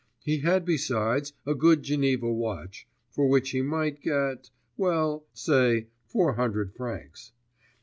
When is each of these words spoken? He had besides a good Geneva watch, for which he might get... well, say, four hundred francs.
He 0.25 0.39
had 0.39 0.65
besides 0.65 1.33
a 1.45 1.53
good 1.53 1.83
Geneva 1.83 2.33
watch, 2.33 2.87
for 3.11 3.27
which 3.29 3.51
he 3.51 3.61
might 3.61 4.01
get... 4.01 4.49
well, 4.75 5.27
say, 5.31 5.89
four 6.07 6.33
hundred 6.33 6.73
francs. 6.73 7.33